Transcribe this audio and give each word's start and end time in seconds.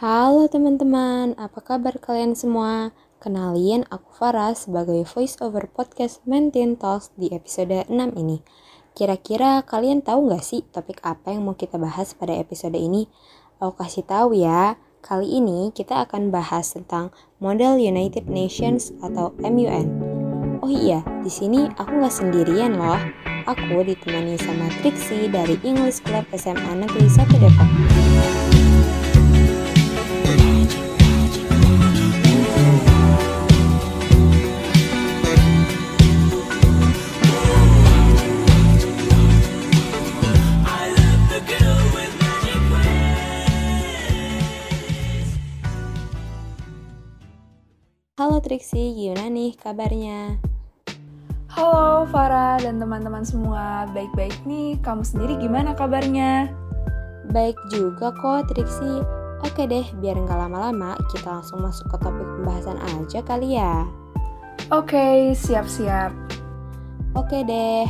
Halo 0.00 0.48
teman-teman, 0.48 1.36
apa 1.36 1.60
kabar 1.60 2.00
kalian 2.00 2.32
semua? 2.32 2.96
Kenalin 3.20 3.84
aku 3.92 4.08
Farah 4.16 4.56
sebagai 4.56 5.04
voice 5.04 5.36
over 5.44 5.68
podcast 5.68 6.24
Maintain 6.24 6.72
Talks 6.72 7.12
di 7.20 7.28
episode 7.28 7.84
6 7.84 8.16
ini. 8.16 8.40
Kira-kira 8.96 9.60
kalian 9.60 10.00
tahu 10.00 10.32
nggak 10.32 10.40
sih 10.40 10.64
topik 10.72 11.04
apa 11.04 11.36
yang 11.36 11.44
mau 11.44 11.52
kita 11.52 11.76
bahas 11.76 12.16
pada 12.16 12.32
episode 12.32 12.80
ini? 12.80 13.12
Aku 13.60 13.76
kasih 13.76 14.08
tahu 14.08 14.40
ya, 14.40 14.80
kali 15.04 15.36
ini 15.36 15.68
kita 15.68 16.08
akan 16.08 16.32
bahas 16.32 16.72
tentang 16.72 17.12
model 17.36 17.76
United 17.76 18.24
Nations 18.24 18.96
atau 19.04 19.36
MUN. 19.36 19.84
Oh 20.64 20.72
iya, 20.72 21.04
di 21.20 21.28
sini 21.28 21.68
aku 21.76 22.00
nggak 22.00 22.16
sendirian 22.24 22.80
loh. 22.80 22.96
Aku 23.44 23.84
ditemani 23.84 24.40
sama 24.40 24.64
Trixie 24.80 25.28
dari 25.28 25.60
English 25.60 26.00
Club 26.00 26.24
SMA 26.32 26.88
Negeri 26.88 27.04
1 27.04 27.36
Depok. 27.36 27.99
Trixie, 48.50 48.98
gimana 48.98 49.30
nih 49.30 49.54
kabarnya? 49.62 50.34
Halo 51.54 52.02
Farah 52.10 52.58
dan 52.58 52.82
teman-teman 52.82 53.22
semua, 53.22 53.86
baik-baik 53.94 54.34
nih. 54.42 54.74
Kamu 54.82 55.06
sendiri 55.06 55.38
gimana 55.38 55.70
kabarnya? 55.70 56.50
Baik 57.30 57.54
juga 57.70 58.10
kok 58.10 58.50
Trixie. 58.50 59.06
Oke 59.46 59.70
deh, 59.70 59.86
biar 60.02 60.18
nggak 60.18 60.34
lama-lama, 60.34 60.98
kita 61.14 61.30
langsung 61.30 61.62
masuk 61.62 61.94
ke 61.94 61.96
topik 62.02 62.26
pembahasan 62.26 62.74
aja 62.98 63.22
kali 63.22 63.54
ya. 63.54 63.86
Oke, 64.74 65.30
siap-siap. 65.30 66.10
Oke 67.14 67.46
deh, 67.46 67.86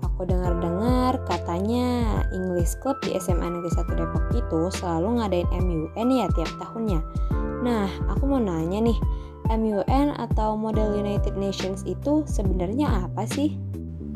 aku 0.00 0.24
dengar-dengar 0.24 1.20
katanya 1.28 2.16
English 2.32 2.80
Club 2.80 2.96
di 3.04 3.12
SMA 3.20 3.44
Negeri 3.44 3.76
1 3.76 3.92
Depok 3.92 4.24
itu 4.32 4.72
selalu 4.72 5.20
ngadain 5.20 5.52
MUN 5.52 6.08
ya 6.16 6.32
tiap 6.32 6.48
tahunnya. 6.56 7.04
Nah, 7.60 7.92
aku 8.08 8.24
mau 8.24 8.40
nanya 8.40 8.80
nih, 8.80 8.96
MUN 9.48 10.14
atau 10.16 10.54
Model 10.54 10.94
United 10.94 11.34
Nations 11.36 11.84
itu 11.88 12.24
sebenarnya 12.28 13.08
apa 13.08 13.24
sih? 13.28 13.56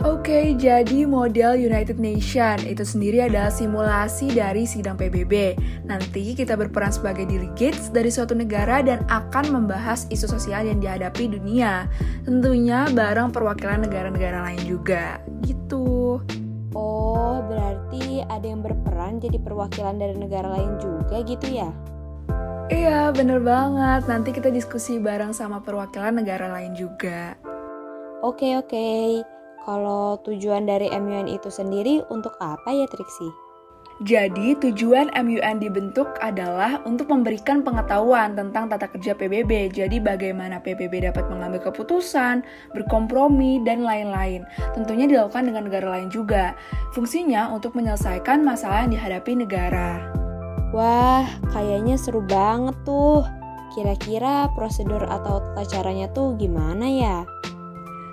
Oke, 0.00 0.56
jadi 0.56 1.04
model 1.04 1.54
United 1.54 2.00
Nation 2.00 2.58
itu 2.64 2.80
sendiri 2.80 3.28
adalah 3.28 3.52
simulasi 3.52 4.32
dari 4.32 4.64
sidang 4.64 4.96
PBB. 4.96 5.54
Nanti 5.84 6.32
kita 6.32 6.56
berperan 6.56 6.90
sebagai 6.90 7.28
delegates 7.28 7.92
dari 7.92 8.08
suatu 8.10 8.32
negara 8.32 8.80
dan 8.80 9.04
akan 9.06 9.52
membahas 9.52 10.08
isu 10.08 10.26
sosial 10.26 10.64
yang 10.64 10.80
dihadapi 10.80 11.30
dunia. 11.30 11.86
Tentunya 12.24 12.88
bareng 12.90 13.30
perwakilan 13.30 13.84
negara-negara 13.84 14.42
lain 14.42 14.64
juga. 14.64 15.20
Gitu. 15.44 16.18
Oh, 16.72 17.34
berarti 17.46 18.24
ada 18.26 18.48
yang 18.48 18.64
berperan 18.64 19.20
jadi 19.20 19.36
perwakilan 19.38 20.00
dari 20.00 20.16
negara 20.16 20.56
lain 20.56 20.80
juga 20.80 21.20
gitu 21.20 21.46
ya? 21.52 21.68
Iya, 22.70 23.10
bener 23.10 23.42
banget. 23.42 24.06
Nanti 24.06 24.30
kita 24.30 24.52
diskusi 24.52 25.02
bareng 25.02 25.34
sama 25.34 25.58
perwakilan 25.64 26.22
negara 26.22 26.52
lain 26.52 26.76
juga. 26.78 27.34
Oke, 28.22 28.54
oke. 28.54 29.22
Kalau 29.66 30.18
tujuan 30.22 30.66
dari 30.66 30.90
MUN 30.90 31.26
itu 31.26 31.50
sendiri 31.50 32.02
untuk 32.10 32.34
apa 32.38 32.70
ya 32.70 32.86
Trixie? 32.86 33.30
Jadi, 34.02 34.58
tujuan 34.58 35.14
MUN 35.14 35.62
dibentuk 35.62 36.10
adalah 36.18 36.82
untuk 36.82 37.06
memberikan 37.06 37.62
pengetahuan 37.62 38.34
tentang 38.34 38.66
tata 38.66 38.90
kerja 38.90 39.14
PBB. 39.14 39.70
Jadi, 39.70 40.02
bagaimana 40.02 40.58
PBB 40.58 41.06
dapat 41.06 41.30
mengambil 41.30 41.70
keputusan, 41.70 42.42
berkompromi, 42.74 43.62
dan 43.62 43.86
lain-lain. 43.86 44.42
Tentunya 44.74 45.06
dilakukan 45.06 45.46
dengan 45.46 45.70
negara 45.70 45.98
lain 45.98 46.10
juga. 46.10 46.58
Fungsinya 46.98 47.54
untuk 47.54 47.78
menyelesaikan 47.78 48.42
masalah 48.42 48.82
yang 48.86 48.98
dihadapi 48.98 49.38
negara. 49.38 50.21
Wah, 50.72 51.28
kayaknya 51.52 52.00
seru 52.00 52.24
banget 52.24 52.74
tuh. 52.88 53.24
Kira-kira 53.72 54.52
prosedur 54.52 55.04
atau 55.04 55.40
tata 55.40 55.64
caranya 55.68 56.08
tuh 56.12 56.36
gimana 56.36 56.88
ya? 56.88 57.16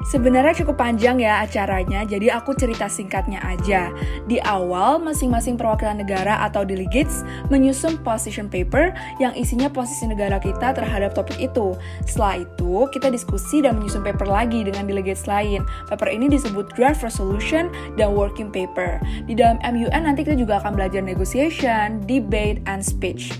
Sebenarnya 0.07 0.55
cukup 0.63 0.79
panjang 0.79 1.19
ya 1.19 1.43
acaranya, 1.43 2.07
jadi 2.07 2.39
aku 2.39 2.55
cerita 2.55 2.87
singkatnya 2.87 3.43
aja. 3.43 3.91
Di 4.31 4.39
awal, 4.47 5.03
masing-masing 5.03 5.59
perwakilan 5.59 5.99
negara 5.99 6.39
atau 6.47 6.63
delegates 6.63 7.27
menyusun 7.51 7.99
position 7.99 8.47
paper 8.47 8.95
yang 9.19 9.35
isinya 9.35 9.67
posisi 9.67 10.07
negara 10.07 10.39
kita 10.39 10.71
terhadap 10.71 11.11
topik 11.11 11.35
itu. 11.35 11.75
Setelah 12.07 12.47
itu, 12.47 12.87
kita 12.95 13.11
diskusi 13.11 13.59
dan 13.59 13.75
menyusun 13.75 13.99
paper 14.07 14.23
lagi 14.23 14.63
dengan 14.63 14.87
delegates 14.87 15.27
lain. 15.27 15.67
Paper 15.91 16.07
ini 16.07 16.31
disebut 16.31 16.71
draft 16.79 17.03
resolution 17.03 17.67
dan 17.99 18.15
working 18.15 18.47
paper. 18.47 19.03
Di 19.27 19.35
dalam 19.35 19.59
MUN 19.67 20.07
nanti 20.07 20.23
kita 20.23 20.39
juga 20.39 20.63
akan 20.63 20.79
belajar 20.79 21.03
negotiation, 21.03 21.99
debate, 22.07 22.63
and 22.71 22.79
speech. 22.79 23.35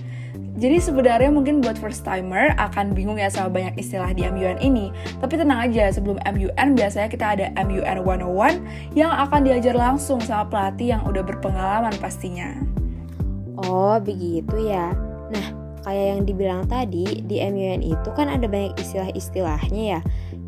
Jadi 0.60 0.76
sebenarnya 0.76 1.32
mungkin 1.32 1.64
buat 1.64 1.80
first 1.80 2.04
timer 2.04 2.52
akan 2.60 2.92
bingung 2.92 3.16
ya 3.16 3.32
sama 3.32 3.48
banyak 3.48 3.80
istilah 3.80 4.12
di 4.12 4.28
MUN 4.28 4.60
ini. 4.60 4.92
Tapi 5.16 5.40
tenang 5.40 5.64
aja, 5.64 5.88
sebelum 5.88 6.20
MUN 6.20 6.76
biasanya 6.76 7.08
kita 7.08 7.26
ada 7.32 7.46
MUN 7.64 8.04
101 8.04 8.92
yang 8.92 9.08
akan 9.08 9.40
diajar 9.40 9.72
langsung 9.72 10.20
sama 10.20 10.44
pelatih 10.52 10.92
yang 10.92 11.02
udah 11.08 11.24
berpengalaman 11.24 11.96
pastinya. 11.96 12.60
Oh, 13.64 13.96
begitu 14.04 14.68
ya. 14.68 14.92
Nah, 15.32 15.46
kayak 15.80 16.06
yang 16.12 16.22
dibilang 16.28 16.68
tadi, 16.68 17.24
di 17.24 17.40
MUN 17.40 17.80
itu 17.80 18.08
kan 18.12 18.28
ada 18.28 18.44
banyak 18.44 18.76
istilah-istilahnya 18.76 19.82
ya, 19.96 20.00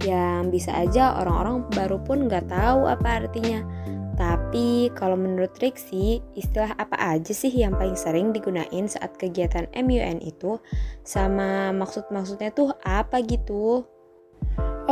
yang 0.05 0.53
bisa 0.53 0.77
aja 0.77 1.17
orang-orang 1.25 1.65
baru 1.73 1.97
pun 2.05 2.29
nggak 2.29 2.53
tahu 2.53 2.85
apa 2.85 3.25
artinya. 3.25 3.65
Tapi 4.13 4.93
kalau 4.93 5.17
menurut 5.17 5.57
Trixie, 5.57 6.21
istilah 6.37 6.77
apa 6.77 6.97
aja 7.01 7.33
sih 7.33 7.49
yang 7.49 7.73
paling 7.75 7.97
sering 7.97 8.31
digunain 8.31 8.85
saat 8.85 9.17
kegiatan 9.17 9.69
MUN 9.73 10.21
itu? 10.21 10.61
Sama 11.01 11.73
maksud-maksudnya 11.73 12.53
tuh 12.53 12.77
apa 12.85 13.25
gitu? 13.25 13.89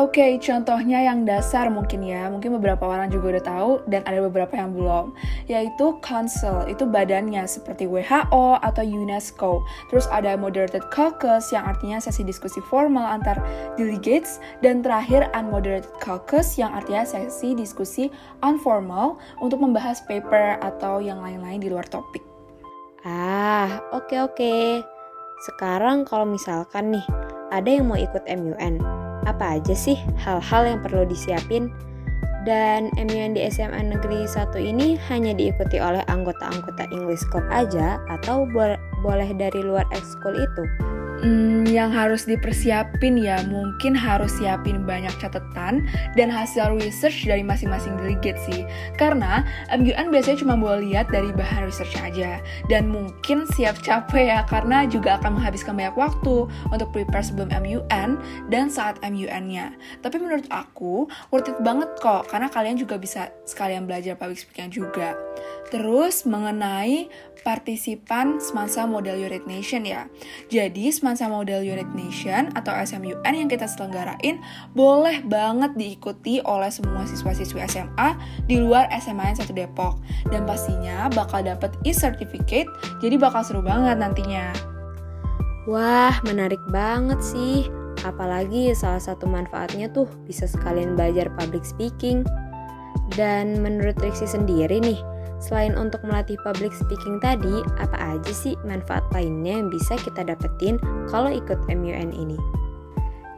Oke, 0.01 0.17
okay, 0.17 0.33
contohnya 0.41 1.05
yang 1.05 1.29
dasar 1.29 1.69
mungkin 1.69 2.01
ya, 2.01 2.33
mungkin 2.33 2.57
beberapa 2.57 2.89
orang 2.89 3.13
juga 3.13 3.37
udah 3.37 3.45
tahu 3.45 3.71
dan 3.85 4.01
ada 4.09 4.25
beberapa 4.25 4.57
yang 4.57 4.73
belum, 4.73 5.13
yaitu 5.45 6.01
Council, 6.01 6.65
itu 6.73 6.89
badannya 6.89 7.45
seperti 7.45 7.85
WHO 7.85 8.65
atau 8.65 8.81
UNESCO. 8.81 9.61
Terus 9.93 10.09
ada 10.09 10.41
Moderated 10.41 10.89
Caucus 10.89 11.53
yang 11.53 11.69
artinya 11.69 12.01
sesi 12.01 12.25
diskusi 12.25 12.65
formal 12.73 13.13
antar 13.13 13.45
delegates 13.77 14.41
dan 14.65 14.81
terakhir 14.81 15.29
Unmoderated 15.37 15.93
Caucus 16.01 16.57
yang 16.57 16.73
artinya 16.73 17.05
sesi 17.05 17.53
diskusi 17.53 18.09
informal 18.41 19.21
untuk 19.45 19.61
membahas 19.61 20.01
paper 20.09 20.65
atau 20.65 21.05
yang 21.05 21.21
lain-lain 21.21 21.61
di 21.61 21.69
luar 21.69 21.85
topik. 21.85 22.25
Ah, 23.05 23.85
oke 23.93 24.09
okay, 24.09 24.19
oke. 24.25 24.33
Okay. 24.33 24.65
Sekarang 25.45 26.09
kalau 26.09 26.25
misalkan 26.25 26.97
nih 26.97 27.05
ada 27.53 27.69
yang 27.69 27.85
mau 27.85 28.01
ikut 28.01 28.25
MUN, 28.25 28.81
apa 29.41 29.57
aja 29.57 29.73
sih 29.73 29.97
hal-hal 30.21 30.69
yang 30.69 30.85
perlu 30.85 31.09
disiapin? 31.09 31.73
Dan 32.45 32.93
MUN 32.93 33.33
di 33.33 33.49
SMA 33.49 33.89
Negeri 33.89 34.29
1 34.29 34.53
ini 34.61 35.01
hanya 35.09 35.33
diikuti 35.33 35.81
oleh 35.81 36.05
anggota-anggota 36.13 36.93
English 36.93 37.25
Club 37.33 37.49
aja 37.49 37.97
atau 38.13 38.45
boleh 39.01 39.31
dari 39.41 39.65
luar 39.65 39.89
ekskul 39.97 40.37
itu? 40.37 40.65
Hmm, 41.21 41.69
yang 41.69 41.93
harus 41.93 42.25
dipersiapin 42.25 43.21
ya 43.21 43.45
mungkin 43.45 43.93
harus 43.93 44.41
siapin 44.41 44.89
banyak 44.89 45.13
catatan 45.21 45.85
dan 46.17 46.29
hasil 46.33 46.81
research 46.81 47.29
dari 47.29 47.45
masing-masing 47.45 47.93
delegate 48.01 48.41
sih. 48.49 48.65
Karena 48.97 49.45
MUN 49.69 50.09
biasanya 50.09 50.41
cuma 50.41 50.57
boleh 50.57 50.89
lihat 50.89 51.13
dari 51.13 51.29
bahan 51.37 51.69
research 51.69 51.93
aja 52.01 52.41
dan 52.73 52.89
mungkin 52.89 53.45
siap 53.53 53.85
capek 53.85 54.33
ya 54.33 54.41
karena 54.49 54.89
juga 54.89 55.21
akan 55.21 55.37
menghabiskan 55.37 55.77
banyak 55.77 55.97
waktu 56.01 56.49
untuk 56.73 56.89
prepare 56.89 57.21
sebelum 57.21 57.53
MUN 57.53 58.17
dan 58.49 58.73
saat 58.73 58.97
MUN-nya. 59.05 59.77
Tapi 60.01 60.17
menurut 60.17 60.49
aku 60.49 61.05
worth 61.29 61.53
it 61.53 61.61
banget 61.61 61.93
kok 62.01 62.33
karena 62.33 62.49
kalian 62.49 62.81
juga 62.81 62.97
bisa 62.97 63.29
sekalian 63.45 63.85
belajar 63.85 64.17
public 64.17 64.41
speaking 64.41 64.73
juga. 64.73 65.13
Terus 65.69 66.25
mengenai 66.25 67.13
partisipan 67.43 68.39
Semansa 68.39 68.85
Model 68.85 69.17
United 69.17 69.49
Nation 69.49 69.83
ya. 69.85 70.07
Jadi 70.53 70.93
Semansa 71.11 71.27
Model 71.27 71.67
United 71.67 71.91
Nation 71.99 72.55
atau 72.55 72.71
SMUN 72.71 73.35
yang 73.35 73.51
kita 73.51 73.67
selenggarain 73.67 74.39
boleh 74.79 75.19
banget 75.27 75.75
diikuti 75.75 76.39
oleh 76.47 76.71
semua 76.71 77.03
siswa-siswi 77.03 77.67
SMA 77.67 78.15
di 78.47 78.63
luar 78.63 78.87
SMA 79.03 79.35
1 79.35 79.51
Depok. 79.51 79.99
Dan 80.31 80.47
pastinya 80.47 81.11
bakal 81.11 81.43
dapet 81.43 81.75
e-certificate, 81.83 82.71
jadi 83.03 83.19
bakal 83.19 83.43
seru 83.43 83.59
banget 83.59 83.99
nantinya. 83.99 84.55
Wah, 85.67 86.15
menarik 86.23 86.63
banget 86.71 87.19
sih. 87.19 87.67
Apalagi 88.07 88.71
salah 88.79 89.03
satu 89.03 89.27
manfaatnya 89.27 89.91
tuh 89.91 90.07
bisa 90.31 90.47
sekalian 90.47 90.95
belajar 90.95 91.27
public 91.35 91.67
speaking. 91.67 92.23
Dan 93.19 93.59
menurut 93.59 93.99
Trixie 93.99 94.31
sendiri 94.31 94.79
nih, 94.79 95.03
Selain 95.41 95.73
untuk 95.75 96.05
melatih 96.05 96.37
public 96.45 96.77
speaking 96.77 97.17
tadi, 97.19 97.65
apa 97.81 97.97
aja 98.17 98.33
sih 98.33 98.55
manfaat 98.69 99.03
lainnya 99.17 99.59
yang 99.59 99.73
bisa 99.73 99.97
kita 99.97 100.23
dapetin 100.23 100.77
kalau 101.09 101.33
ikut 101.33 101.59
MUN 101.73 102.13
ini? 102.13 102.37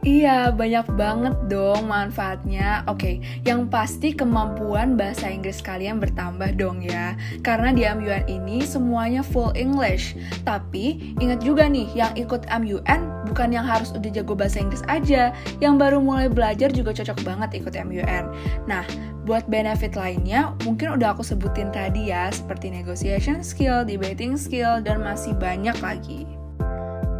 Iya, 0.03 0.51
banyak 0.51 0.99
banget 0.99 1.31
dong 1.47 1.87
manfaatnya. 1.87 2.83
Oke, 2.91 3.23
yang 3.47 3.71
pasti 3.71 4.11
kemampuan 4.11 4.99
bahasa 4.99 5.31
Inggris 5.31 5.63
kalian 5.63 6.03
bertambah 6.03 6.59
dong 6.59 6.83
ya. 6.83 7.15
Karena 7.39 7.71
di 7.71 7.87
MUN 7.87 8.27
ini 8.27 8.67
semuanya 8.67 9.23
full 9.23 9.55
English. 9.55 10.19
Tapi 10.43 11.15
ingat 11.23 11.39
juga 11.39 11.71
nih, 11.71 11.87
yang 11.95 12.11
ikut 12.19 12.43
MUN 12.51 12.99
bukan 13.31 13.55
yang 13.55 13.63
harus 13.63 13.95
udah 13.95 14.11
jago 14.11 14.35
bahasa 14.35 14.59
Inggris 14.59 14.83
aja. 14.91 15.31
Yang 15.63 15.73
baru 15.79 16.03
mulai 16.03 16.27
belajar 16.27 16.67
juga 16.75 16.91
cocok 16.91 17.23
banget 17.23 17.63
ikut 17.63 17.71
MUN. 17.71 18.27
Nah, 18.67 18.83
buat 19.23 19.47
benefit 19.47 19.95
lainnya 19.95 20.51
mungkin 20.67 20.99
udah 20.99 21.15
aku 21.15 21.23
sebutin 21.23 21.71
tadi 21.71 22.11
ya, 22.11 22.27
seperti 22.31 22.71
negotiation 22.71 23.39
skill, 23.39 23.87
debating 23.87 24.35
skill, 24.35 24.83
dan 24.83 24.99
masih 24.99 25.31
banyak 25.39 25.75
lagi. 25.79 26.27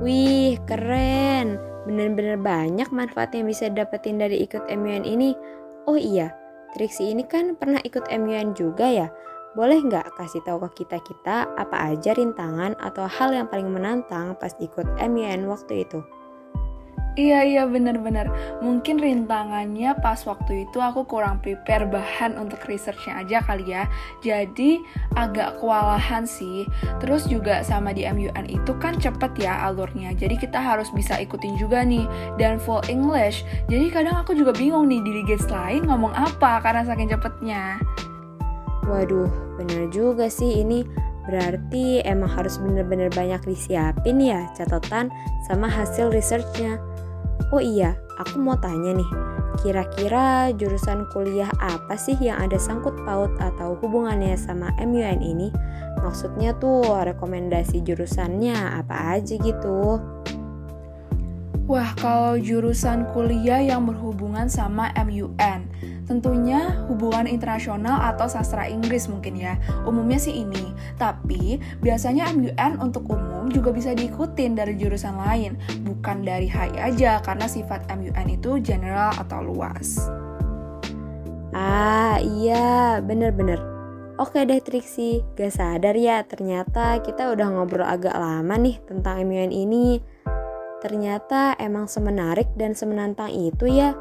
Wih, 0.03 0.59
keren! 0.67 1.55
Bener-bener 1.87 2.39
banyak 2.39 2.91
manfaat 2.91 3.35
yang 3.35 3.47
bisa 3.47 3.67
dapetin 3.71 4.19
dari 4.19 4.43
ikut 4.43 4.67
MUN 4.71 5.03
ini. 5.03 5.35
Oh 5.83 5.99
iya, 5.99 6.31
Triksi 6.73 7.13
ini 7.13 7.21
kan 7.21 7.53
pernah 7.53 7.77
ikut 7.85 8.09
MUN 8.09 8.57
juga 8.57 8.89
ya. 8.89 9.07
Boleh 9.53 9.85
nggak 9.85 10.17
kasih 10.17 10.41
tahu 10.41 10.65
ke 10.65 10.83
kita-kita 10.83 11.45
apa 11.53 11.93
aja 11.93 12.17
rintangan 12.17 12.73
atau 12.81 13.05
hal 13.05 13.29
yang 13.29 13.45
paling 13.45 13.69
menantang 13.69 14.33
pas 14.41 14.57
ikut 14.57 14.89
MUN 14.97 15.45
waktu 15.45 15.85
itu? 15.85 16.01
Iya 17.13 17.45
iya 17.45 17.63
bener-bener 17.69 18.25
Mungkin 18.65 18.97
rintangannya 18.97 19.93
pas 20.01 20.17
waktu 20.25 20.65
itu 20.65 20.81
aku 20.81 21.05
kurang 21.05 21.37
prepare 21.45 21.85
bahan 21.85 22.33
untuk 22.41 22.65
researchnya 22.65 23.21
aja 23.21 23.37
kali 23.45 23.69
ya. 23.69 23.85
Jadi 24.25 24.81
agak 25.13 25.61
kewalahan 25.61 26.25
sih. 26.25 26.65
Terus 26.97 27.29
juga 27.29 27.61
sama 27.61 27.93
di 27.93 28.09
MUN 28.09 28.49
itu 28.49 28.73
kan 28.81 28.97
cepet 28.97 29.45
ya 29.45 29.61
alurnya. 29.69 30.17
Jadi 30.17 30.41
kita 30.41 30.57
harus 30.57 30.89
bisa 30.89 31.21
ikutin 31.21 31.53
juga 31.61 31.85
nih. 31.85 32.09
Dan 32.41 32.57
full 32.57 32.81
English. 32.89 33.45
Jadi 33.69 33.93
kadang 33.93 34.17
aku 34.17 34.33
juga 34.33 34.49
bingung 34.55 34.89
nih 34.89 35.05
delegates 35.05 35.45
lain 35.53 35.85
ngomong 35.85 36.17
apa 36.17 36.65
karena 36.65 36.81
saking 36.81 37.13
cepetnya. 37.13 37.77
Waduh 38.89 39.29
bener 39.61 39.85
juga 39.93 40.33
sih 40.33 40.65
ini. 40.65 40.81
Berarti 41.23 42.03
emang 42.03 42.27
harus 42.35 42.59
bener-bener 42.59 43.07
banyak 43.13 43.47
disiapin 43.47 44.19
ya 44.19 44.43
catatan 44.59 45.07
sama 45.47 45.71
hasil 45.71 46.11
researchnya 46.11 46.75
Oh 47.53 47.61
iya, 47.61 47.93
aku 48.17 48.41
mau 48.41 48.57
tanya 48.57 48.97
nih, 48.97 49.05
kira-kira 49.61 50.49
jurusan 50.57 51.05
kuliah 51.13 51.53
apa 51.61 51.93
sih 51.93 52.17
yang 52.17 52.41
ada 52.41 52.57
sangkut 52.57 52.97
paut 53.05 53.29
atau 53.37 53.77
hubungannya 53.77 54.33
sama 54.33 54.73
MUN 54.81 55.21
ini? 55.21 55.53
Maksudnya 56.01 56.57
tuh 56.57 56.81
rekomendasi 56.81 57.85
jurusannya 57.85 58.57
apa 58.57 59.21
aja 59.21 59.37
gitu? 59.37 60.01
Wah, 61.63 61.95
kalau 61.95 62.35
jurusan 62.35 63.07
kuliah 63.15 63.63
yang 63.63 63.87
berhubungan 63.87 64.51
sama 64.51 64.91
MUN, 64.99 65.63
Tentunya 66.03 66.83
hubungan 66.91 67.23
internasional 67.31 68.11
atau 68.11 68.27
sastra 68.27 68.67
Inggris 68.67 69.07
mungkin 69.07 69.39
ya. 69.39 69.55
Umumnya 69.87 70.19
sih 70.19 70.43
ini. 70.43 70.75
Tapi 70.99 71.59
biasanya 71.79 72.27
MUN 72.35 72.83
untuk 72.83 73.07
umum 73.07 73.47
juga 73.47 73.71
bisa 73.71 73.95
diikutin 73.95 74.59
dari 74.59 74.75
jurusan 74.75 75.15
lain, 75.15 75.55
bukan 75.87 76.27
dari 76.27 76.51
HI 76.51 76.75
aja 76.75 77.23
karena 77.23 77.47
sifat 77.47 77.87
MUN 77.87 78.27
itu 78.35 78.59
general 78.59 79.15
atau 79.15 79.39
luas. 79.39 80.11
Ah 81.55 82.19
iya, 82.19 82.99
bener-bener. 82.99 83.61
Oke 84.19 84.45
deh 84.45 84.61
Triksi, 84.61 85.25
gak 85.33 85.57
sadar 85.57 85.97
ya 85.97 86.21
ternyata 86.21 87.01
kita 87.01 87.33
udah 87.33 87.49
ngobrol 87.49 87.81
agak 87.81 88.13
lama 88.13 88.53
nih 88.59 88.77
tentang 88.85 89.23
MUN 89.23 89.49
ini. 89.49 90.12
Ternyata 90.83 91.55
emang 91.63 91.87
semenarik 91.87 92.51
dan 92.59 92.75
semenantang 92.75 93.31
itu 93.31 93.71
ya. 93.71 93.95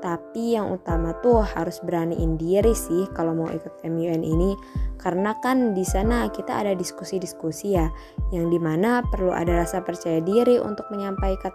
Tapi 0.00 0.58
yang 0.58 0.74
utama 0.74 1.14
tuh 1.22 1.46
harus 1.46 1.78
beraniin 1.84 2.34
diri 2.34 2.74
sih 2.74 3.06
kalau 3.14 3.38
mau 3.38 3.46
ikut 3.46 3.86
MUN 3.86 4.26
ini 4.26 4.50
karena 4.98 5.38
kan 5.38 5.78
di 5.78 5.86
sana 5.86 6.26
kita 6.26 6.58
ada 6.58 6.74
diskusi-diskusi 6.74 7.78
ya 7.78 7.86
yang 8.34 8.50
di 8.50 8.58
mana 8.58 8.98
perlu 9.14 9.30
ada 9.30 9.62
rasa 9.62 9.78
percaya 9.78 10.18
diri 10.18 10.58
untuk 10.58 10.90
menyampaikan 10.90 11.54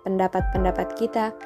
pendapat-pendapat 0.00 0.96
kita. 0.96 1.36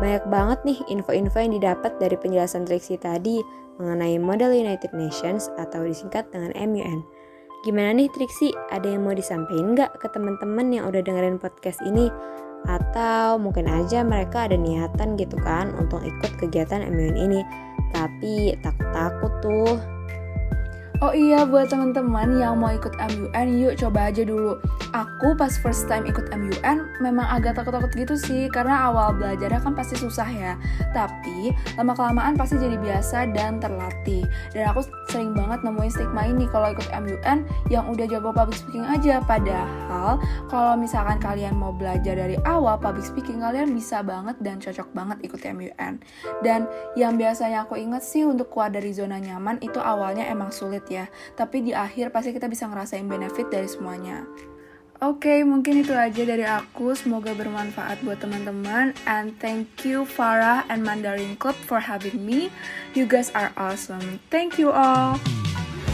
Banyak 0.00 0.24
banget 0.32 0.58
nih 0.64 0.78
info-info 0.88 1.36
yang 1.36 1.52
didapat 1.60 1.92
dari 2.00 2.16
penjelasan 2.16 2.64
Trixie 2.64 2.96
tadi 2.96 3.44
mengenai 3.76 4.16
model 4.16 4.56
United 4.56 4.96
Nations 4.96 5.52
atau 5.60 5.84
disingkat 5.84 6.32
dengan 6.32 6.56
MUN. 6.56 7.04
Gimana 7.64 7.96
nih 7.96 8.12
Trixie? 8.12 8.56
Ada 8.72 8.92
yang 8.92 9.06
mau 9.06 9.14
disampaikan 9.16 9.72
nggak 9.72 10.02
ke 10.02 10.06
teman-teman 10.12 10.68
yang 10.74 10.84
udah 10.90 11.00
dengerin 11.00 11.40
podcast 11.40 11.80
ini? 11.86 12.10
atau 12.66 13.38
mungkin 13.38 13.70
aja 13.70 14.02
mereka 14.02 14.50
ada 14.50 14.58
niatan 14.58 15.14
gitu 15.14 15.38
kan 15.46 15.70
untuk 15.78 16.02
ikut 16.02 16.34
kegiatan 16.42 16.82
MUN 16.82 17.14
ini 17.14 17.40
tapi 17.94 18.58
takut-takut 18.60 19.32
tuh 19.40 19.78
Oh 21.04 21.12
iya, 21.12 21.44
buat 21.44 21.68
teman-teman 21.68 22.40
yang 22.40 22.56
mau 22.56 22.72
ikut 22.72 22.96
MUN, 22.96 23.48
yuk 23.60 23.76
coba 23.76 24.08
aja 24.08 24.24
dulu. 24.24 24.56
Aku 24.96 25.36
pas 25.36 25.52
first 25.60 25.84
time 25.92 26.08
ikut 26.08 26.32
MUN 26.32 26.88
memang 27.04 27.28
agak 27.28 27.60
takut-takut 27.60 27.92
gitu 27.92 28.16
sih, 28.16 28.48
karena 28.48 28.88
awal 28.88 29.12
belajarnya 29.12 29.60
kan 29.60 29.76
pasti 29.76 29.92
susah 30.00 30.24
ya. 30.24 30.56
Tapi 30.96 31.52
lama-kelamaan 31.76 32.40
pasti 32.40 32.56
jadi 32.56 32.80
biasa 32.80 33.28
dan 33.36 33.60
terlatih. 33.60 34.24
Dan 34.56 34.72
aku 34.72 34.88
sering 35.12 35.36
banget 35.36 35.60
nemuin 35.68 35.92
stigma 35.92 36.24
ini 36.24 36.48
kalau 36.48 36.72
ikut 36.72 36.88
MUN 36.88 37.44
yang 37.68 37.92
udah 37.92 38.08
jago 38.08 38.32
public 38.32 38.56
speaking 38.56 38.88
aja. 38.88 39.20
Padahal 39.20 40.16
kalau 40.48 40.80
misalkan 40.80 41.20
kalian 41.20 41.60
mau 41.60 41.76
belajar 41.76 42.16
dari 42.16 42.40
awal 42.48 42.80
public 42.80 43.04
speaking, 43.04 43.44
kalian 43.44 43.68
bisa 43.76 44.00
banget 44.00 44.40
dan 44.40 44.56
cocok 44.64 44.88
banget 44.96 45.20
ikut 45.28 45.44
MUN. 45.44 46.00
Dan 46.40 46.64
yang 46.96 47.20
biasanya 47.20 47.68
aku 47.68 47.76
inget 47.76 48.00
sih 48.00 48.24
untuk 48.24 48.48
keluar 48.48 48.72
dari 48.72 48.96
zona 48.96 49.20
nyaman 49.20 49.60
itu 49.60 49.76
awalnya 49.76 50.24
emang 50.32 50.48
sulit 50.48 50.85
ya, 50.88 51.10
tapi 51.38 51.62
di 51.62 51.72
akhir 51.72 52.10
pasti 52.14 52.34
kita 52.34 52.50
bisa 52.50 52.66
ngerasain 52.66 53.06
benefit 53.06 53.48
dari 53.50 53.68
semuanya. 53.70 54.26
Oke, 54.96 55.28
okay, 55.28 55.38
mungkin 55.44 55.84
itu 55.84 55.92
aja 55.92 56.24
dari 56.24 56.48
aku. 56.48 56.96
Semoga 56.96 57.36
bermanfaat 57.36 58.00
buat 58.00 58.16
teman-teman. 58.16 58.96
And 59.04 59.36
thank 59.44 59.84
you 59.84 60.08
Farah 60.08 60.64
and 60.72 60.80
Mandarin 60.80 61.36
Club 61.36 61.52
for 61.68 61.76
having 61.76 62.24
me. 62.24 62.48
You 62.96 63.04
guys 63.04 63.28
are 63.36 63.52
awesome. 63.60 64.24
Thank 64.32 64.56
you 64.56 64.72
all. 64.72 65.20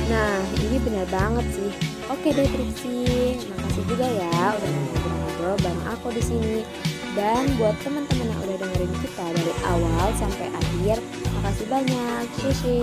Nah, 0.06 0.38
ini 0.54 0.78
benar 0.86 1.10
banget 1.10 1.42
sih. 1.50 1.70
Oke 2.14 2.30
deh 2.30 2.46
Trixie, 2.46 3.42
makasih 3.50 3.84
juga 3.90 4.06
ya 4.06 4.54
udah 4.54 4.70
ngobrol-ngobrol 4.70 5.54
bareng 5.66 5.84
aku 5.98 6.08
di 6.14 6.22
sini. 6.22 6.56
Dan 7.18 7.50
buat 7.58 7.74
teman-teman 7.82 8.30
yang 8.30 8.38
udah 8.38 8.56
dengerin 8.62 8.94
kita 9.02 9.26
dari 9.34 9.52
awal 9.66 10.14
sampai 10.14 10.46
akhir, 10.46 11.02
makasih 11.42 11.66
banyak. 11.66 12.22
Cici. 12.38 12.78